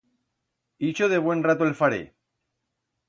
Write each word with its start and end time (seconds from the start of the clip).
Ixo 0.87 1.09
de 1.13 1.19
buen 1.27 1.45
rato 1.49 1.67
el 1.71 1.77
faré. 1.83 2.03